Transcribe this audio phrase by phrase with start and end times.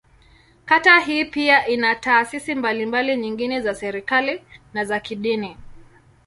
[0.65, 4.43] Kata hii pia ina taasisi mbalimbali nyingine za serikali,
[4.73, 5.57] na za kidini.